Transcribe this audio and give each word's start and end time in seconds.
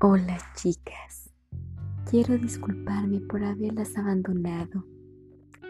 Hola 0.00 0.36
chicas, 0.56 1.30
quiero 2.10 2.36
disculparme 2.36 3.20
por 3.20 3.44
haberlas 3.44 3.96
abandonado. 3.96 4.84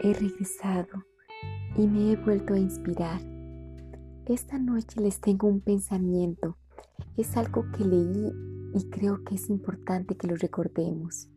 He 0.01 0.13
regresado 0.13 1.05
y 1.77 1.87
me 1.87 2.11
he 2.11 2.15
vuelto 2.15 2.55
a 2.55 2.57
inspirar. 2.57 3.21
Esta 4.25 4.57
noche 4.57 4.99
les 4.99 5.21
tengo 5.21 5.47
un 5.47 5.61
pensamiento. 5.61 6.57
Es 7.15 7.37
algo 7.37 7.65
que 7.71 7.85
leí 7.85 8.33
y 8.73 8.89
creo 8.89 9.23
que 9.23 9.35
es 9.35 9.47
importante 9.47 10.17
que 10.17 10.27
lo 10.27 10.35
recordemos. 10.35 11.29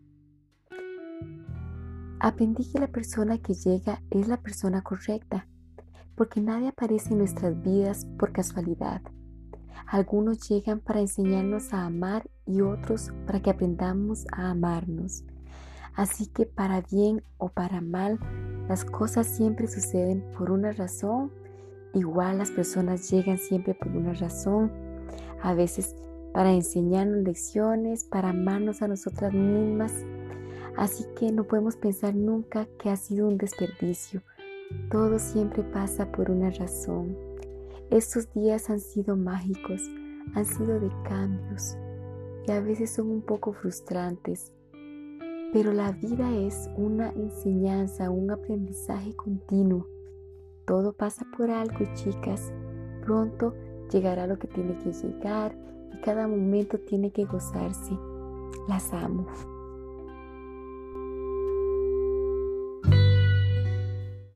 Aprendí 2.21 2.73
que 2.73 2.81
la 2.81 2.89
persona 2.89 3.37
que 3.37 3.53
llega 3.53 4.03
es 4.11 4.29
la 4.29 4.41
persona 4.41 4.81
correcta, 4.83 5.47
porque 6.17 6.41
nadie 6.41 6.69
aparece 6.69 7.13
en 7.13 7.19
nuestras 7.19 7.63
vidas 7.63 8.07
por 8.19 8.33
casualidad. 8.33 9.03
Algunos 9.87 10.49
llegan 10.49 10.81
para 10.81 11.01
enseñarnos 11.01 11.73
a 11.73 11.87
amar 11.87 12.29
y 12.47 12.61
otros 12.61 13.13
para 13.27 13.41
que 13.41 13.51
aprendamos 13.51 14.27
a 14.33 14.51
amarnos. 14.51 15.25
Así 15.95 16.27
que 16.27 16.47
para 16.47 16.81
bien 16.81 17.23
o 17.39 17.49
para 17.49 17.81
mal, 17.81 18.19
las 18.69 18.85
cosas 18.85 19.27
siempre 19.27 19.67
suceden 19.67 20.25
por 20.37 20.51
una 20.51 20.73
razón. 20.73 21.33
Igual 21.95 22.39
las 22.39 22.51
personas 22.51 23.11
llegan 23.11 23.39
siempre 23.39 23.75
por 23.75 23.89
una 23.89 24.13
razón. 24.13 24.71
A 25.43 25.55
veces 25.55 25.97
para 26.33 26.53
enseñarnos 26.53 27.25
lecciones, 27.25 28.05
para 28.05 28.31
amarnos 28.31 28.83
a 28.83 28.89
nosotras 28.89 29.33
mismas. 29.33 29.93
Así 30.77 31.05
que 31.19 31.33
no 31.33 31.45
podemos 31.45 31.77
pensar 31.77 32.15
nunca 32.15 32.69
que 32.79 32.91
ha 32.91 32.97
sido 32.97 33.27
un 33.27 33.39
desperdicio. 33.39 34.23
Todo 34.91 35.19
siempre 35.19 35.65
pasa 35.65 36.13
por 36.13 36.31
una 36.31 36.51
razón. 36.51 37.28
Estos 37.91 38.31
días 38.35 38.69
han 38.69 38.81
sido 38.81 39.17
mágicos, 39.17 39.81
han 40.35 40.45
sido 40.45 40.79
de 40.79 40.91
cambios 41.09 41.75
y 42.47 42.53
a 42.53 42.61
veces 42.61 42.91
son 42.91 43.11
un 43.11 43.23
poco 43.23 43.55
frustrantes, 43.55 44.53
pero 45.55 45.73
la 45.73 45.93
vida 45.93 46.37
es 46.37 46.69
una 46.77 47.09
enseñanza, 47.13 48.11
un 48.11 48.31
aprendizaje 48.31 49.17
continuo. 49.17 49.87
Todo 50.67 50.93
pasa 50.93 51.27
por 51.35 51.51
algo, 51.51 51.79
chicas. 51.95 52.53
Pronto 53.07 53.55
llegará 53.91 54.27
lo 54.27 54.39
que 54.39 54.49
tiene 54.49 54.77
que 54.85 54.93
llegar 54.93 55.57
y 55.91 55.99
cada 56.03 56.29
momento 56.29 56.79
tiene 56.81 57.11
que 57.11 57.25
gozarse. 57.25 57.97
Las 58.69 58.93
amo. 58.93 59.27